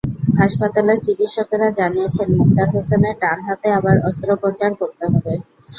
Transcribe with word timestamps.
হাসপাতালের 0.37 0.99
চিকিৎসকেরা 1.01 1.67
জানিয়েছেন, 1.79 2.27
মোক্তার 2.37 2.67
হোসেনের 2.73 3.15
ডান 3.21 3.37
হাতে 3.47 3.67
আবার 3.77 3.95
অস্ত্রোপচার 4.09 4.71
করতে 4.81 5.05
হবে। 5.07 5.33